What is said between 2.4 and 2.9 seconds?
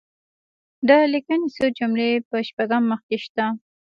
شپږم